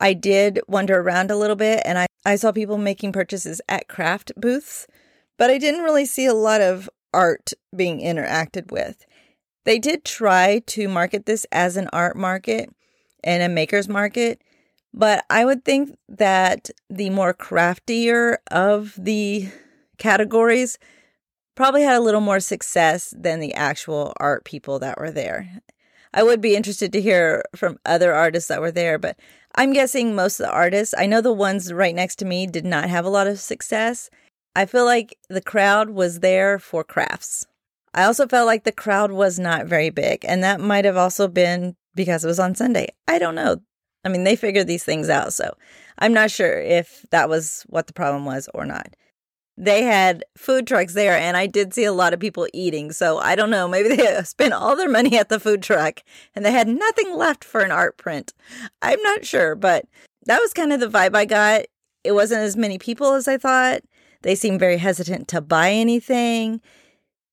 I 0.00 0.12
did 0.14 0.60
wander 0.68 1.00
around 1.00 1.30
a 1.30 1.36
little 1.36 1.56
bit 1.56 1.82
and 1.84 1.98
I, 1.98 2.06
I 2.24 2.36
saw 2.36 2.52
people 2.52 2.78
making 2.78 3.12
purchases 3.12 3.60
at 3.68 3.88
craft 3.88 4.32
booths, 4.36 4.86
but 5.38 5.50
I 5.50 5.56
didn't 5.58 5.82
really 5.82 6.04
see 6.04 6.26
a 6.26 6.34
lot 6.34 6.60
of 6.60 6.90
art 7.14 7.52
being 7.74 8.00
interacted 8.00 8.70
with. 8.70 9.06
They 9.64 9.78
did 9.78 10.04
try 10.04 10.62
to 10.66 10.88
market 10.88 11.26
this 11.26 11.46
as 11.52 11.76
an 11.76 11.88
art 11.92 12.16
market 12.16 12.70
and 13.24 13.42
a 13.42 13.48
maker's 13.48 13.88
market, 13.88 14.42
but 14.92 15.24
I 15.30 15.44
would 15.44 15.64
think 15.64 15.96
that 16.08 16.70
the 16.90 17.10
more 17.10 17.32
craftier 17.32 18.38
of 18.50 18.94
the 18.98 19.48
categories 19.98 20.78
probably 21.54 21.82
had 21.82 21.96
a 21.96 22.00
little 22.00 22.20
more 22.20 22.40
success 22.40 23.12
than 23.16 23.40
the 23.40 23.54
actual 23.54 24.12
art 24.18 24.44
people 24.44 24.78
that 24.78 24.98
were 24.98 25.10
there. 25.10 25.60
I 26.14 26.22
would 26.22 26.40
be 26.40 26.56
interested 26.56 26.92
to 26.92 27.00
hear 27.00 27.42
from 27.54 27.78
other 27.84 28.14
artists 28.14 28.48
that 28.48 28.60
were 28.60 28.70
there, 28.70 28.98
but 28.98 29.18
I'm 29.54 29.72
guessing 29.72 30.14
most 30.14 30.40
of 30.40 30.46
the 30.46 30.52
artists, 30.52 30.94
I 30.96 31.06
know 31.06 31.20
the 31.20 31.32
ones 31.32 31.72
right 31.72 31.94
next 31.94 32.16
to 32.16 32.24
me 32.24 32.46
did 32.46 32.64
not 32.64 32.88
have 32.88 33.04
a 33.04 33.10
lot 33.10 33.26
of 33.26 33.40
success. 33.40 34.08
I 34.58 34.66
feel 34.66 34.84
like 34.84 35.16
the 35.28 35.40
crowd 35.40 35.90
was 35.90 36.18
there 36.18 36.58
for 36.58 36.82
crafts. 36.82 37.46
I 37.94 38.02
also 38.02 38.26
felt 38.26 38.48
like 38.48 38.64
the 38.64 38.72
crowd 38.72 39.12
was 39.12 39.38
not 39.38 39.66
very 39.66 39.88
big, 39.88 40.24
and 40.24 40.42
that 40.42 40.60
might 40.60 40.84
have 40.84 40.96
also 40.96 41.28
been 41.28 41.76
because 41.94 42.24
it 42.24 42.26
was 42.26 42.40
on 42.40 42.56
Sunday. 42.56 42.88
I 43.06 43.20
don't 43.20 43.36
know. 43.36 43.58
I 44.04 44.08
mean, 44.08 44.24
they 44.24 44.34
figure 44.34 44.64
these 44.64 44.82
things 44.82 45.08
out, 45.08 45.32
so 45.32 45.56
I'm 46.00 46.12
not 46.12 46.32
sure 46.32 46.58
if 46.58 47.06
that 47.12 47.28
was 47.28 47.64
what 47.68 47.86
the 47.86 47.92
problem 47.92 48.24
was 48.24 48.48
or 48.52 48.66
not 48.66 48.96
they 49.60 49.82
had 49.82 50.24
food 50.36 50.68
trucks 50.68 50.94
there 50.94 51.18
and 51.18 51.36
I 51.36 51.48
did 51.48 51.74
see 51.74 51.82
a 51.82 51.92
lot 51.92 52.14
of 52.14 52.20
people 52.20 52.46
eating. 52.54 52.92
So 52.92 53.18
I 53.18 53.34
don't 53.34 53.50
know, 53.50 53.66
maybe 53.66 53.88
they 53.96 54.22
spent 54.22 54.54
all 54.54 54.76
their 54.76 54.88
money 54.88 55.18
at 55.18 55.30
the 55.30 55.40
food 55.40 55.64
truck 55.64 56.00
and 56.36 56.44
they 56.44 56.52
had 56.52 56.68
nothing 56.68 57.16
left 57.16 57.42
for 57.42 57.60
an 57.62 57.72
art 57.72 57.96
print. 57.96 58.32
I'm 58.82 59.02
not 59.02 59.24
sure, 59.24 59.56
but 59.56 59.84
that 60.26 60.40
was 60.40 60.52
kind 60.52 60.72
of 60.72 60.78
the 60.78 60.86
vibe 60.86 61.16
I 61.16 61.24
got. 61.24 61.62
it 62.04 62.12
wasn't 62.12 62.42
as 62.42 62.56
many 62.56 62.78
people 62.78 63.14
as 63.14 63.26
I 63.26 63.36
thought. 63.36 63.82
They 64.22 64.34
seemed 64.34 64.60
very 64.60 64.78
hesitant 64.78 65.28
to 65.28 65.40
buy 65.40 65.70
anything. 65.70 66.60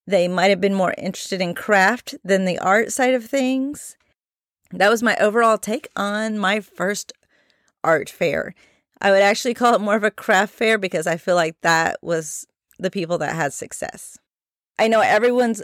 They 0.07 0.27
might 0.27 0.49
have 0.49 0.61
been 0.61 0.73
more 0.73 0.93
interested 0.97 1.41
in 1.41 1.55
craft 1.55 2.15
than 2.23 2.45
the 2.45 2.59
art 2.59 2.91
side 2.91 3.13
of 3.13 3.25
things. 3.25 3.97
That 4.71 4.89
was 4.89 5.01
my 5.01 5.15
overall 5.17 5.57
take 5.57 5.87
on 5.95 6.37
my 6.37 6.59
first 6.59 7.13
art 7.83 8.09
fair. 8.09 8.53
I 9.01 9.11
would 9.11 9.21
actually 9.21 9.53
call 9.53 9.75
it 9.75 9.81
more 9.81 9.95
of 9.95 10.03
a 10.03 10.11
craft 10.11 10.53
fair 10.53 10.77
because 10.77 11.07
I 11.07 11.17
feel 11.17 11.35
like 11.35 11.55
that 11.61 11.97
was 12.01 12.45
the 12.79 12.91
people 12.91 13.17
that 13.19 13.35
had 13.35 13.53
success. 13.53 14.17
I 14.77 14.87
know 14.87 15.01
everyone's 15.01 15.63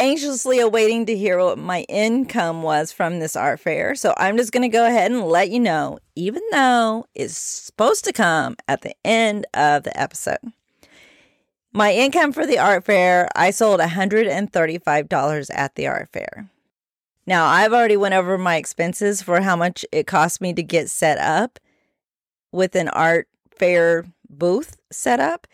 anxiously 0.00 0.58
awaiting 0.58 1.04
to 1.06 1.16
hear 1.16 1.38
what 1.38 1.58
my 1.58 1.82
income 1.82 2.62
was 2.62 2.90
from 2.90 3.20
this 3.20 3.36
art 3.36 3.60
fair. 3.60 3.94
So 3.94 4.14
I'm 4.16 4.36
just 4.36 4.50
going 4.50 4.62
to 4.62 4.68
go 4.68 4.86
ahead 4.86 5.12
and 5.12 5.24
let 5.24 5.50
you 5.50 5.60
know, 5.60 5.98
even 6.16 6.42
though 6.50 7.06
it's 7.14 7.36
supposed 7.36 8.04
to 8.06 8.12
come 8.12 8.56
at 8.66 8.80
the 8.80 8.94
end 9.04 9.46
of 9.52 9.84
the 9.84 10.00
episode. 10.00 10.38
My 11.72 11.92
income 11.92 12.32
for 12.32 12.46
the 12.46 12.58
art 12.58 12.84
fair, 12.84 13.28
I 13.36 13.50
sold 13.50 13.78
$135 13.78 15.50
at 15.54 15.74
the 15.74 15.86
art 15.86 16.08
fair. 16.12 16.50
Now, 17.26 17.46
I've 17.46 17.72
already 17.72 17.96
went 17.96 18.14
over 18.14 18.36
my 18.38 18.56
expenses 18.56 19.22
for 19.22 19.42
how 19.42 19.54
much 19.54 19.84
it 19.92 20.06
cost 20.06 20.40
me 20.40 20.52
to 20.54 20.62
get 20.62 20.90
set 20.90 21.18
up 21.18 21.60
with 22.50 22.74
an 22.74 22.88
art 22.88 23.28
fair 23.56 24.06
booth 24.28 24.78
set 24.90 25.20
up. 25.20 25.46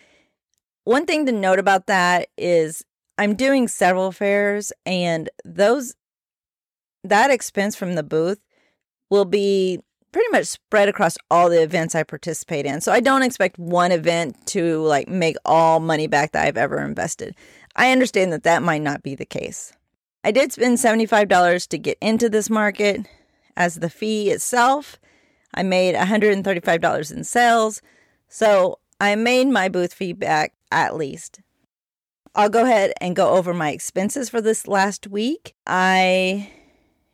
One 0.85 1.05
thing 1.05 1.26
to 1.26 1.33
note 1.33 1.59
about 1.59 1.87
that 1.88 2.29
is 2.38 2.85
I'm 3.19 3.35
doing 3.35 3.69
several 3.69 4.13
fairs 4.13 4.73
and 4.85 5.31
those 5.45 5.95
that 7.05 7.31
expense 7.31 7.77
from 7.77 7.95
the 7.95 8.03
booth 8.03 8.41
will 9.11 9.25
be 9.25 9.81
pretty 10.13 10.31
much 10.31 10.47
spread 10.47 10.89
across 10.89 11.19
all 11.31 11.49
the 11.49 11.63
events 11.63 11.95
I 11.95 12.03
participate 12.03 12.67
in. 12.67 12.81
So 12.81 12.93
I 12.93 13.01
don't 13.01 13.23
expect 13.23 13.59
one 13.59 13.93
event 13.93 14.47
to 14.49 14.81
like 14.81 15.09
make 15.09 15.37
all 15.45 15.79
money 15.81 16.07
back 16.07 16.33
that 16.33 16.47
I've 16.47 16.57
ever 16.57 16.79
invested. 16.81 17.35
I 17.77 17.93
understand 17.93 18.33
that 18.33 18.43
that 18.45 18.63
might 18.63 18.83
not 18.83 19.03
be 19.03 19.15
the 19.15 19.27
case. 19.27 19.73
I 20.25 20.31
did 20.31 20.53
spend 20.53 20.79
$75 20.79 21.69
to 21.69 21.79
get 21.79 21.99
into 22.01 22.29
this 22.29 22.51
market 22.51 23.07
as 23.57 23.77
the 23.77 23.91
fee 23.91 24.31
itself. 24.31 24.99
I 25.55 25.63
made 25.63 25.95
$135 25.95 27.13
in 27.13 27.25
sales. 27.25 27.83
So 28.29 28.79
I 29.01 29.15
made 29.15 29.49
my 29.49 29.69
booth 29.69 29.95
fee 29.95 30.13
back 30.13 30.55
at 30.73 30.97
least. 30.97 31.41
I'll 32.37 32.50
go 32.50 32.64
ahead 32.64 32.93
and 33.00 33.16
go 33.16 33.31
over 33.31 33.55
my 33.55 33.71
expenses 33.71 34.28
for 34.28 34.43
this 34.43 34.69
last 34.69 35.07
week. 35.07 35.55
I 35.66 36.52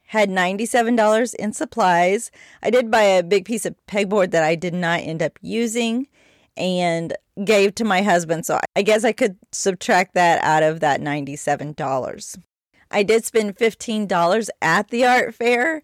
had 0.06 0.28
$97 0.28 1.34
in 1.36 1.52
supplies. 1.52 2.32
I 2.60 2.70
did 2.70 2.90
buy 2.90 3.02
a 3.02 3.22
big 3.22 3.44
piece 3.44 3.64
of 3.64 3.76
pegboard 3.86 4.32
that 4.32 4.42
I 4.42 4.56
did 4.56 4.74
not 4.74 5.00
end 5.00 5.22
up 5.22 5.38
using 5.40 6.08
and 6.56 7.16
gave 7.44 7.76
to 7.76 7.84
my 7.84 8.02
husband. 8.02 8.44
So 8.44 8.58
I 8.74 8.82
guess 8.82 9.04
I 9.04 9.12
could 9.12 9.36
subtract 9.52 10.14
that 10.14 10.42
out 10.42 10.64
of 10.64 10.80
that 10.80 11.00
$97. 11.00 12.38
I 12.90 13.02
did 13.04 13.24
spend 13.24 13.56
$15 13.56 14.48
at 14.60 14.88
the 14.88 15.06
art 15.06 15.36
fair 15.36 15.82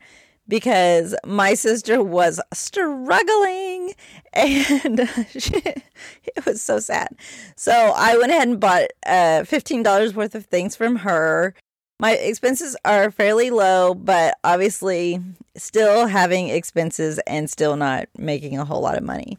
because 0.48 1.14
my 1.26 1.54
sister 1.54 2.02
was 2.02 2.40
struggling 2.52 3.94
and 4.32 5.08
she, 5.38 5.54
it 5.56 6.46
was 6.46 6.62
so 6.62 6.78
sad. 6.78 7.14
So 7.56 7.72
I 7.72 8.16
went 8.16 8.32
ahead 8.32 8.48
and 8.48 8.60
bought 8.60 8.88
uh, 9.06 9.44
$15 9.44 10.14
worth 10.14 10.34
of 10.34 10.46
things 10.46 10.74
from 10.74 10.96
her. 10.96 11.54
My 12.00 12.12
expenses 12.12 12.76
are 12.84 13.10
fairly 13.10 13.50
low, 13.50 13.94
but 13.94 14.38
obviously 14.44 15.20
still 15.56 16.06
having 16.06 16.48
expenses 16.48 17.18
and 17.26 17.50
still 17.50 17.76
not 17.76 18.08
making 18.16 18.58
a 18.58 18.64
whole 18.64 18.80
lot 18.80 18.96
of 18.96 19.04
money. 19.04 19.36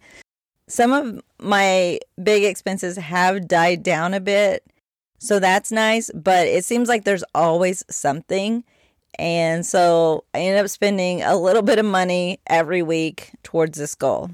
Some 0.67 0.91
of 0.91 1.21
my 1.41 1.99
big 2.21 2.43
expenses 2.43 2.97
have 2.97 3.47
died 3.47 3.81
down 3.81 4.13
a 4.13 4.19
bit, 4.19 4.63
so 5.17 5.39
that's 5.39 5.71
nice, 5.71 6.11
but 6.13 6.47
it 6.47 6.63
seems 6.63 6.87
like 6.87 7.05
there's 7.05 7.23
always 7.33 7.83
something 7.89 8.63
and 9.17 9.65
so 9.65 10.23
I 10.33 10.39
ended 10.39 10.63
up 10.63 10.69
spending 10.69 11.21
a 11.21 11.35
little 11.35 11.61
bit 11.61 11.79
of 11.79 11.85
money 11.85 12.39
every 12.47 12.81
week 12.81 13.31
towards 13.43 13.77
this 13.77 13.95
goal. 13.95 14.31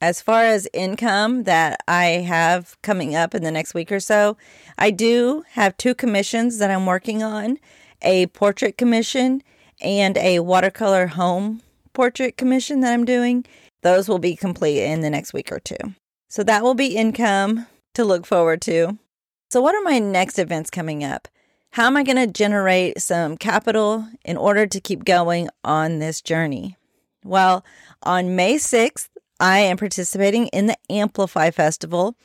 As 0.00 0.20
far 0.20 0.44
as 0.44 0.68
income 0.72 1.44
that 1.44 1.80
I 1.88 2.04
have 2.04 2.76
coming 2.82 3.14
up 3.14 3.34
in 3.34 3.42
the 3.42 3.50
next 3.50 3.72
week 3.72 3.90
or 3.90 4.00
so, 4.00 4.36
I 4.76 4.90
do 4.90 5.44
have 5.52 5.76
two 5.76 5.94
commissions 5.94 6.58
that 6.58 6.70
I'm 6.70 6.86
working 6.86 7.22
on 7.22 7.58
a 8.02 8.26
portrait 8.28 8.76
commission 8.76 9.42
and 9.80 10.16
a 10.18 10.40
watercolor 10.40 11.08
home 11.08 11.62
portrait 11.92 12.36
commission 12.36 12.80
that 12.80 12.92
I'm 12.92 13.04
doing. 13.04 13.44
Those 13.82 14.08
will 14.08 14.18
be 14.18 14.36
complete 14.36 14.82
in 14.82 15.00
the 15.00 15.10
next 15.10 15.32
week 15.32 15.50
or 15.50 15.60
two. 15.60 15.94
So 16.28 16.42
that 16.42 16.62
will 16.62 16.74
be 16.74 16.96
income 16.96 17.66
to 17.94 18.04
look 18.04 18.26
forward 18.26 18.60
to. 18.62 18.98
So, 19.50 19.62
what 19.62 19.74
are 19.74 19.82
my 19.82 19.98
next 19.98 20.38
events 20.38 20.70
coming 20.70 21.04
up? 21.04 21.28
How 21.76 21.84
am 21.84 21.98
I 21.98 22.04
going 22.04 22.16
to 22.16 22.26
generate 22.26 23.02
some 23.02 23.36
capital 23.36 24.08
in 24.24 24.38
order 24.38 24.66
to 24.66 24.80
keep 24.80 25.04
going 25.04 25.50
on 25.62 25.98
this 25.98 26.22
journey? 26.22 26.78
Well, 27.22 27.66
on 28.02 28.34
May 28.34 28.54
6th, 28.54 29.10
I 29.38 29.58
am 29.58 29.76
participating 29.76 30.46
in 30.46 30.68
the 30.68 30.78
AMMPLIFY 30.88 31.52
Festival. 31.52 32.16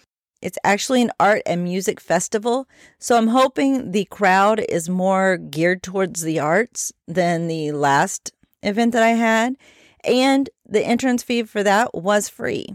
It's 0.41 0.58
actually 0.63 1.01
an 1.01 1.12
art 1.20 1.41
and 1.46 1.65
music 1.65 2.00
festival, 2.00 2.65
so 2.98 3.17
I'm 3.17 3.27
hoping 3.27 3.91
the 3.91 4.05
crowd 4.05 4.62
is 4.70 4.88
more 4.88 5.36
geared 5.36 5.84
towards 5.84 6.22
the 6.22 6.39
arts 6.39 6.93
than 7.05 7.50
the 7.50 7.74
last 7.74 8.31
event 8.63 8.93
that 8.93 9.03
I 9.03 9.10
had. 9.10 9.58
And 10.05 10.50
the 10.65 10.81
entrance 10.81 11.24
fee 11.24 11.43
for 11.43 11.62
that 11.62 11.93
was 11.93 12.29
free. 12.29 12.67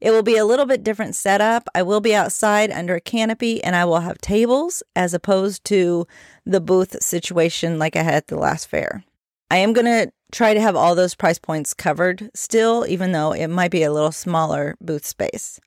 It 0.00 0.10
will 0.10 0.22
be 0.22 0.36
a 0.36 0.44
little 0.44 0.66
bit 0.66 0.84
different 0.84 1.14
setup. 1.14 1.68
I 1.74 1.82
will 1.82 2.00
be 2.00 2.14
outside 2.14 2.70
under 2.70 2.96
a 2.96 3.00
canopy 3.00 3.62
and 3.62 3.74
I 3.74 3.84
will 3.84 4.00
have 4.00 4.18
tables 4.18 4.82
as 4.94 5.12
opposed 5.14 5.64
to 5.64 6.06
the 6.46 6.60
booth 6.60 7.02
situation 7.02 7.78
like 7.78 7.96
I 7.96 8.02
had 8.02 8.14
at 8.14 8.26
the 8.28 8.38
last 8.38 8.68
fair. 8.68 9.04
I 9.50 9.56
am 9.56 9.72
going 9.72 9.86
to 9.86 10.12
try 10.30 10.54
to 10.54 10.60
have 10.60 10.76
all 10.76 10.94
those 10.94 11.14
price 11.14 11.38
points 11.38 11.74
covered 11.74 12.30
still, 12.34 12.84
even 12.86 13.12
though 13.12 13.32
it 13.32 13.48
might 13.48 13.70
be 13.70 13.82
a 13.82 13.92
little 13.92 14.12
smaller 14.12 14.76
booth 14.80 15.06
space. 15.06 15.58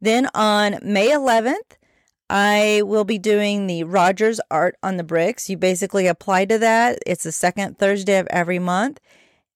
Then 0.00 0.28
on 0.34 0.78
May 0.82 1.08
11th, 1.08 1.78
I 2.28 2.82
will 2.84 3.04
be 3.04 3.18
doing 3.18 3.66
the 3.66 3.84
Rogers 3.84 4.40
Art 4.50 4.76
on 4.82 4.96
the 4.96 5.04
Bricks. 5.04 5.48
You 5.48 5.56
basically 5.56 6.06
apply 6.06 6.44
to 6.46 6.58
that. 6.58 6.98
It's 7.06 7.24
the 7.24 7.32
second 7.32 7.78
Thursday 7.78 8.18
of 8.18 8.26
every 8.30 8.58
month. 8.58 9.00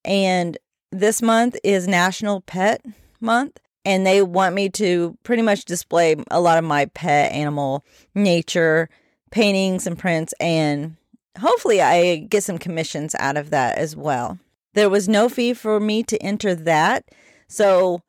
And 0.04 0.56
this 0.90 1.20
month 1.20 1.56
is 1.62 1.86
National 1.86 2.40
Pet 2.40 2.84
Month 3.20 3.58
and 3.84 4.06
they 4.06 4.22
want 4.22 4.54
me 4.54 4.68
to 4.68 5.16
pretty 5.22 5.42
much 5.42 5.64
display 5.64 6.16
a 6.30 6.40
lot 6.40 6.58
of 6.58 6.64
my 6.64 6.86
pet 6.86 7.32
animal 7.32 7.84
nature 8.14 8.88
paintings 9.30 9.86
and 9.86 9.98
prints 9.98 10.34
and 10.40 10.96
hopefully 11.38 11.80
I 11.80 12.16
get 12.16 12.44
some 12.44 12.58
commissions 12.58 13.14
out 13.18 13.36
of 13.36 13.50
that 13.50 13.78
as 13.78 13.96
well. 13.96 14.38
There 14.74 14.90
was 14.90 15.08
no 15.08 15.28
fee 15.28 15.54
for 15.54 15.80
me 15.80 16.02
to 16.04 16.22
enter 16.22 16.54
that. 16.54 17.04
So 17.48 18.02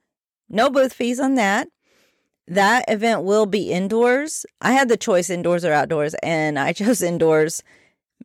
no 0.49 0.69
booth 0.69 0.93
fees 0.93 1.19
on 1.19 1.35
that. 1.35 1.67
That 2.47 2.85
event 2.87 3.23
will 3.23 3.45
be 3.45 3.71
indoors. 3.71 4.45
I 4.59 4.73
had 4.73 4.89
the 4.89 4.97
choice 4.97 5.29
indoors 5.29 5.63
or 5.63 5.73
outdoors 5.73 6.15
and 6.21 6.59
I 6.59 6.73
chose 6.73 7.01
indoors. 7.01 7.63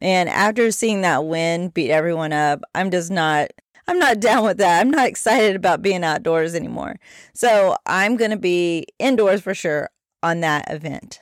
And 0.01 0.29
after 0.29 0.71
seeing 0.71 1.03
that 1.03 1.25
win 1.25 1.69
beat 1.69 1.91
everyone 1.91 2.33
up, 2.33 2.63
I'm 2.75 2.91
just 2.91 3.11
not 3.11 3.51
I'm 3.89 3.99
not 3.99 4.21
down 4.21 4.45
with 4.45 4.59
that. 4.59 4.81
I'm 4.81 4.91
not 4.91 5.09
excited 5.09 5.57
about 5.57 5.83
being 5.83 6.05
outdoors 6.05 6.55
anymore. 6.55 6.97
So 7.35 7.77
I'm 7.87 8.17
going 8.17 8.31
to 8.31 8.37
be 8.37 8.87
indoors 8.99 9.41
for 9.43 9.55
sure 9.55 9.91
on 10.23 10.41
that 10.41 10.71
event. 10.71 11.21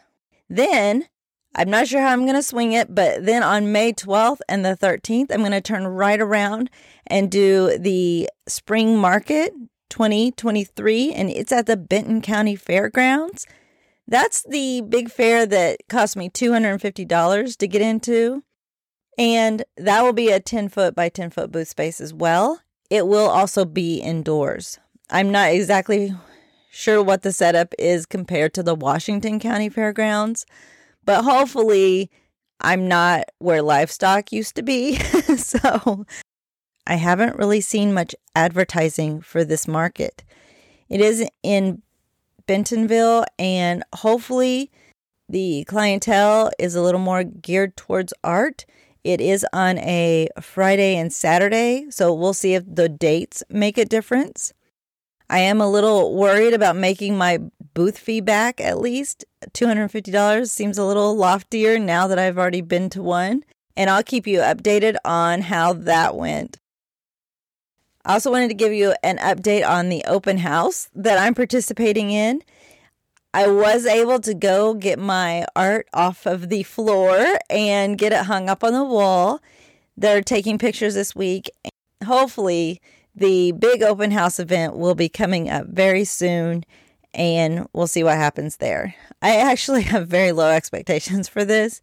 Then 0.48 1.08
I'm 1.54 1.70
not 1.70 1.86
sure 1.86 2.00
how 2.00 2.08
I'm 2.08 2.22
going 2.22 2.34
to 2.34 2.42
swing 2.42 2.72
it, 2.72 2.94
but 2.94 3.24
then 3.24 3.42
on 3.42 3.70
May 3.70 3.92
12th 3.92 4.40
and 4.48 4.64
the 4.64 4.76
13th, 4.76 5.30
I'm 5.30 5.40
going 5.40 5.52
to 5.52 5.60
turn 5.60 5.86
right 5.86 6.20
around 6.20 6.68
and 7.06 7.30
do 7.30 7.78
the 7.78 8.28
spring 8.48 8.98
market 8.98 9.52
2023, 9.90 11.12
and 11.12 11.30
it's 11.30 11.52
at 11.52 11.66
the 11.66 11.76
Benton 11.76 12.20
County 12.20 12.56
Fairgrounds. 12.56 13.46
That's 14.08 14.42
the 14.42 14.80
big 14.80 15.10
fair 15.10 15.46
that 15.46 15.78
cost 15.88 16.16
me 16.16 16.28
$250 16.28 17.56
to 17.56 17.68
get 17.68 17.80
into. 17.80 18.42
And 19.18 19.64
that 19.76 20.02
will 20.02 20.12
be 20.12 20.30
a 20.30 20.40
10 20.40 20.68
foot 20.68 20.94
by 20.94 21.08
10 21.08 21.30
foot 21.30 21.52
booth 21.52 21.68
space 21.68 22.00
as 22.00 22.12
well. 22.12 22.60
It 22.90 23.06
will 23.06 23.28
also 23.28 23.64
be 23.64 23.98
indoors. 23.98 24.78
I'm 25.10 25.30
not 25.30 25.50
exactly 25.50 26.14
sure 26.70 27.02
what 27.02 27.22
the 27.22 27.32
setup 27.32 27.74
is 27.78 28.06
compared 28.06 28.54
to 28.54 28.62
the 28.62 28.74
Washington 28.74 29.38
County 29.38 29.68
Fairgrounds, 29.68 30.44
but 31.04 31.22
hopefully 31.22 32.10
I'm 32.60 32.88
not 32.88 33.24
where 33.38 33.62
livestock 33.62 34.32
used 34.32 34.56
to 34.56 34.62
be. 34.62 34.96
so 35.36 36.04
I 36.86 36.94
haven't 36.96 37.38
really 37.38 37.60
seen 37.60 37.94
much 37.94 38.14
advertising 38.34 39.20
for 39.20 39.44
this 39.44 39.68
market. 39.68 40.24
It 40.88 41.00
is 41.00 41.28
in 41.42 41.82
Bentonville, 42.46 43.24
and 43.38 43.84
hopefully 43.94 44.70
the 45.28 45.64
clientele 45.64 46.50
is 46.58 46.74
a 46.74 46.82
little 46.82 47.00
more 47.00 47.24
geared 47.24 47.76
towards 47.76 48.12
art 48.22 48.66
it 49.04 49.20
is 49.20 49.46
on 49.52 49.78
a 49.78 50.28
Friday 50.40 50.96
and 50.96 51.12
Saturday, 51.12 51.86
so 51.90 52.12
we'll 52.12 52.34
see 52.34 52.54
if 52.54 52.64
the 52.66 52.88
dates 52.88 53.42
make 53.48 53.78
a 53.78 53.84
difference. 53.84 54.52
I 55.28 55.38
am 55.40 55.60
a 55.60 55.70
little 55.70 56.14
worried 56.14 56.54
about 56.54 56.76
making 56.76 57.16
my 57.16 57.38
booth 57.74 57.98
fee 57.98 58.20
back 58.20 58.60
at 58.60 58.80
least. 58.80 59.24
$250 59.52 60.48
seems 60.48 60.78
a 60.78 60.84
little 60.84 61.16
loftier 61.16 61.78
now 61.78 62.06
that 62.06 62.18
I've 62.18 62.38
already 62.38 62.60
been 62.60 62.90
to 62.90 63.02
one. 63.02 63.44
And 63.76 63.90
I'll 63.90 64.02
keep 64.04 64.26
you 64.26 64.38
updated 64.38 64.96
on 65.04 65.42
how 65.42 65.72
that 65.72 66.14
went. 66.14 66.60
I 68.04 68.12
also 68.12 68.30
wanted 68.30 68.48
to 68.48 68.54
give 68.54 68.72
you 68.72 68.94
an 69.02 69.18
update 69.18 69.66
on 69.66 69.88
the 69.88 70.04
open 70.04 70.38
house 70.38 70.88
that 70.94 71.18
I'm 71.18 71.34
participating 71.34 72.10
in. 72.10 72.42
I 73.34 73.48
was 73.48 73.84
able 73.84 74.20
to 74.20 74.32
go 74.32 74.74
get 74.74 74.96
my 74.96 75.44
art 75.56 75.88
off 75.92 76.24
of 76.24 76.50
the 76.50 76.62
floor 76.62 77.36
and 77.50 77.98
get 77.98 78.12
it 78.12 78.26
hung 78.26 78.48
up 78.48 78.62
on 78.62 78.72
the 78.72 78.84
wall. 78.84 79.40
They're 79.96 80.22
taking 80.22 80.56
pictures 80.56 80.94
this 80.94 81.16
week. 81.16 81.50
Hopefully, 82.04 82.80
the 83.12 83.50
big 83.50 83.82
open 83.82 84.12
house 84.12 84.38
event 84.38 84.76
will 84.76 84.94
be 84.94 85.08
coming 85.08 85.50
up 85.50 85.66
very 85.66 86.04
soon 86.04 86.62
and 87.12 87.66
we'll 87.72 87.88
see 87.88 88.04
what 88.04 88.18
happens 88.18 88.58
there. 88.58 88.94
I 89.20 89.34
actually 89.38 89.82
have 89.92 90.06
very 90.06 90.30
low 90.30 90.50
expectations 90.50 91.28
for 91.28 91.44
this, 91.44 91.82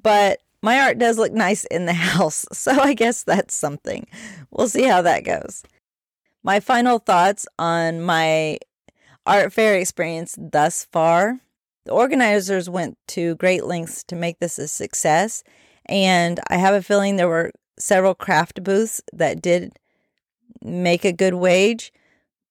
but 0.00 0.42
my 0.62 0.78
art 0.78 1.00
does 1.00 1.18
look 1.18 1.32
nice 1.32 1.64
in 1.64 1.86
the 1.86 1.92
house, 1.92 2.46
so 2.52 2.70
I 2.70 2.94
guess 2.94 3.24
that's 3.24 3.56
something. 3.56 4.06
We'll 4.52 4.68
see 4.68 4.84
how 4.84 5.02
that 5.02 5.24
goes. 5.24 5.64
My 6.44 6.60
final 6.60 7.00
thoughts 7.00 7.48
on 7.58 8.00
my 8.00 8.58
art 9.26 9.52
fair 9.52 9.74
experience 9.76 10.36
thus 10.38 10.86
far. 10.92 11.40
The 11.84 11.92
organizers 11.92 12.70
went 12.70 12.96
to 13.08 13.36
great 13.36 13.64
lengths 13.64 14.04
to 14.04 14.16
make 14.16 14.38
this 14.38 14.58
a 14.58 14.68
success, 14.68 15.44
and 15.86 16.40
I 16.48 16.56
have 16.56 16.74
a 16.74 16.82
feeling 16.82 17.16
there 17.16 17.28
were 17.28 17.52
several 17.78 18.14
craft 18.14 18.62
booths 18.62 19.02
that 19.12 19.42
did 19.42 19.72
make 20.62 21.04
a 21.04 21.12
good 21.12 21.34
wage, 21.34 21.92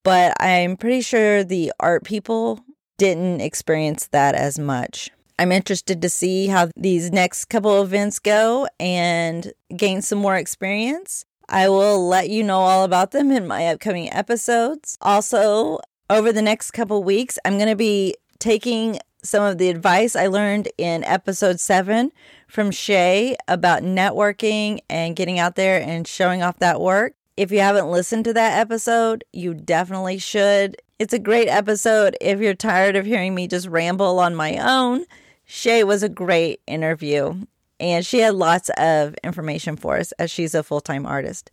but 0.04 0.36
I'm 0.40 0.78
pretty 0.78 1.02
sure 1.02 1.44
the 1.44 1.72
art 1.80 2.04
people 2.04 2.60
didn't 2.98 3.42
experience 3.42 4.08
that 4.12 4.36
as 4.36 4.60
much. 4.60 5.10
I'm 5.40 5.52
interested 5.52 6.02
to 6.02 6.10
see 6.10 6.48
how 6.48 6.70
these 6.76 7.12
next 7.12 7.46
couple 7.46 7.82
events 7.82 8.20
go 8.20 8.68
and 8.80 9.52
gain 9.76 10.02
some 10.02 10.20
more 10.20 10.36
experience. 10.36 11.26
I 11.50 11.70
will 11.70 12.08
let 12.08 12.30
you 12.30 12.44
know 12.44 12.60
all 12.60 12.84
about 12.84 13.12
them 13.12 13.32
in 13.32 13.48
my 13.48 13.68
upcoming 13.68 14.14
episodes. 14.14 14.98
Also, 15.02 15.80
over 16.14 16.32
the 16.32 16.42
next 16.42 16.72
couple 16.72 17.04
weeks, 17.04 17.40
I'm 17.44 17.58
going 17.58 17.70
to 17.70 17.76
be 17.76 18.16
taking 18.38 19.00
some 19.24 19.44
of 19.44 19.58
the 19.58 19.70
advice 19.70 20.16
I 20.16 20.28
learned 20.28 20.70
in 20.78 21.04
episode 21.06 21.60
seven 21.60 22.12
from 22.48 22.70
Shay 22.70 23.36
about 23.48 23.82
networking 23.82 24.80
and 24.90 25.16
getting 25.16 25.40
out 25.40 25.56
there 25.56 25.82
and 25.82 26.08
showing 26.08 26.44
off 26.44 26.60
that 26.60 26.80
work. 26.80 27.16
If 27.36 27.52
you 27.52 27.62
haven't 27.62 27.90
listened 27.90 28.26
to 28.26 28.34
that 28.34 28.60
episode, 28.60 29.24
you 29.34 29.56
definitely 29.56 30.20
should. 30.20 30.78
It's 31.00 31.14
a 31.14 31.20
great 31.20 31.48
episode 31.48 32.16
if 32.22 32.40
you're 32.40 32.54
tired 32.54 32.96
of 32.96 33.08
hearing 33.08 33.34
me 33.34 33.48
just 33.48 33.68
ramble 33.68 34.20
on 34.20 34.36
my 34.36 34.58
own. 34.58 35.06
Shay 35.46 35.84
was 35.84 36.04
a 36.04 36.10
great 36.10 36.62
interview, 36.68 37.46
and 37.80 38.06
she 38.06 38.20
had 38.20 38.36
lots 38.36 38.70
of 38.78 39.16
information 39.24 39.76
for 39.78 39.98
us 39.98 40.12
as 40.14 40.30
she's 40.30 40.54
a 40.54 40.62
full 40.62 40.82
time 40.82 41.08
artist. 41.08 41.50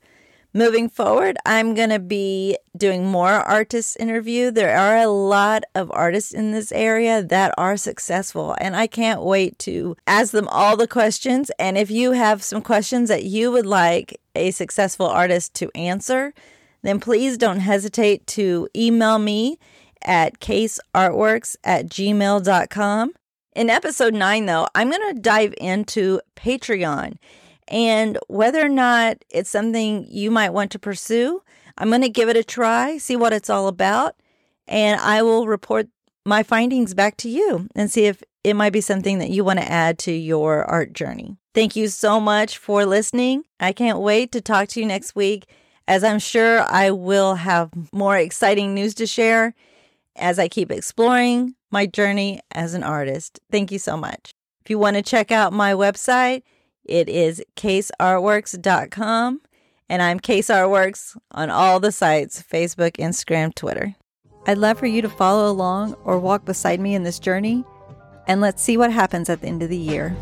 Moving 0.53 0.89
forward, 0.89 1.37
I'm 1.47 1.75
going 1.75 1.91
to 1.91 2.01
be 2.01 2.59
doing 2.77 3.07
more 3.07 3.31
artist 3.31 3.97
interview. 4.01 4.51
There 4.51 4.77
are 4.77 4.97
a 4.97 5.07
lot 5.07 5.63
of 5.77 5.93
artists 5.93 6.33
in 6.33 6.51
this 6.51 6.73
area 6.73 7.23
that 7.23 7.55
are 7.57 7.77
successful, 7.77 8.57
and 8.61 8.75
I 8.75 8.89
can't 8.89 9.23
wait 9.23 9.61
to 9.61 9.97
ask 10.09 10.33
them 10.33 10.49
all 10.49 10.77
the 10.77 10.89
questions. 10.89 11.53
And 11.61 11.79
if 11.79 11.89
you 11.89 12.13
have 12.13 12.43
some 12.43 12.63
questions 12.63 13.09
that 13.11 13.23
you 13.23 13.53
would 13.53 13.67
like 13.67 14.21
a 14.35 14.51
successful 14.51 15.07
artist 15.07 15.55
to 15.55 15.71
answer, 15.77 16.35
then 16.83 16.99
please 16.99 17.39
don't 17.39 17.61
hesitate 17.61 18.27
to 18.29 18.69
email 18.75 19.21
me 19.21 19.57
at 20.03 20.41
caseartworks 20.41 21.55
at 21.63 21.89
gmail.com. 21.89 23.13
In 23.55 23.71
episode 23.71 24.15
9, 24.15 24.47
though, 24.47 24.67
I'm 24.75 24.91
going 24.91 25.15
to 25.15 25.21
dive 25.21 25.55
into 25.59 26.21
Patreon 26.35 27.19
and 27.71 28.19
whether 28.27 28.65
or 28.65 28.69
not 28.69 29.25
it's 29.31 29.49
something 29.49 30.07
you 30.11 30.31
might 30.31 30.51
want 30.51 30.73
to 30.73 30.79
pursue. 30.79 31.43
I'm 31.79 31.89
going 31.89 32.03
to 32.03 32.09
give 32.09 32.29
it 32.29 32.37
a 32.37 32.45
try, 32.45 32.99
see 32.99 33.17
what 33.17 33.33
it's 33.33 33.49
all 33.49 33.69
about, 33.69 34.17
and 34.67 35.01
I 35.01 35.23
will 35.23 35.47
report 35.47 35.89
my 36.27 36.43
findings 36.43 36.93
back 36.93 37.17
to 37.19 37.29
you 37.29 37.69
and 37.75 37.91
see 37.91 38.05
if 38.05 38.23
it 38.45 38.55
might 38.55 38.73
be 38.73 38.81
something 38.81 39.19
that 39.19 39.31
you 39.31 39.45
want 39.45 39.61
to 39.61 39.71
add 39.71 39.99
to 40.01 40.13
your 40.13 40.65
art 40.65 40.93
journey. 40.93 41.37
Thank 41.55 41.77
you 41.77 41.89
so 41.89 42.21
much 42.21 42.59
for 42.59 42.85
listening. 42.85 43.45
I 43.59 43.73
can't 43.73 44.01
wait 44.01 44.33
to 44.33 44.41
talk 44.41 44.69
to 44.69 44.81
you 44.81 44.87
next 44.87 45.15
week, 45.15 45.47
as 45.89 46.05
I'm 46.05 46.19
sure 46.19 46.61
I 46.63 46.91
will 46.91 47.37
have 47.37 47.71
more 47.93 48.17
exciting 48.17 48.75
news 48.75 48.95
to 48.95 49.07
share 49.07 49.55
as 50.17 50.39
I 50.39 50.49
keep 50.49 50.71
exploring 50.71 51.55
my 51.71 51.87
journey 51.87 52.41
as 52.53 52.75
an 52.75 52.83
artist. 52.83 53.41
Thank 53.51 53.73
you 53.73 53.79
so 53.79 53.97
much. 53.97 54.33
If 54.65 54.71
you 54.71 54.79
want 54.79 54.97
to 54.97 55.03
check 55.03 55.33
out 55.33 55.53
my 55.53 55.73
website, 55.73 56.43
it 56.91 57.09
is 57.09 57.43
caseartworks.com. 57.57 59.41
And 59.89 60.03
I'm 60.03 60.21
Case 60.21 60.49
Artworks 60.49 61.17
on 61.33 61.51
all 61.51 61.81
the 61.81 61.91
sites 61.91 62.43
Facebook, 62.43 62.93
Instagram, 62.99 63.55
Twitter. 63.55 63.97
I'd 64.47 64.59
love 64.59 64.79
for 64.79 64.87
you 64.87 65.03
to 65.03 65.09
follow 65.09 65.51
along 65.51 65.95
or 66.05 66.19
walk 66.19 66.45
beside 66.45 66.81
me 66.81 66.95
in 66.95 67.03
this 67.03 67.19
journey, 67.19 67.65
and 68.27 68.41
let's 68.41 68.63
see 68.63 68.77
what 68.77 68.93
happens 68.93 69.29
at 69.29 69.41
the 69.41 69.49
end 69.49 69.63
of 69.63 69.69
the 69.69 69.77
year. 69.77 70.17